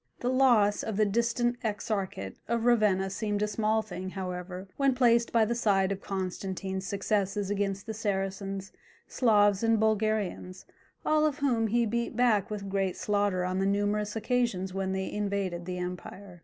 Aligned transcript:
The 0.21 0.29
loss 0.31 0.81
of 0.81 0.97
the 0.97 1.05
distant 1.05 1.57
exarchate 1.63 2.37
of 2.47 2.65
Ravenna 2.65 3.07
seemed 3.11 3.43
a 3.43 3.47
small 3.47 3.83
thing, 3.83 4.09
however, 4.09 4.67
when 4.75 4.95
placed 4.95 5.31
by 5.31 5.45
the 5.45 5.53
side 5.53 5.91
of 5.91 6.01
Constantine's 6.01 6.87
successes 6.87 7.51
against 7.51 7.85
the 7.85 7.93
Saracens, 7.93 8.71
Slavs, 9.07 9.61
and 9.61 9.79
Bulgarians, 9.79 10.65
all 11.05 11.23
of 11.27 11.37
whom 11.37 11.67
he 11.67 11.85
beat 11.85 12.15
back 12.15 12.49
with 12.49 12.67
great 12.67 12.97
slaughter 12.97 13.45
on 13.45 13.59
the 13.59 13.67
numerous 13.67 14.15
occasions 14.15 14.73
when 14.73 14.91
they 14.91 15.11
invaded 15.11 15.65
the 15.67 15.77
empire. 15.77 16.39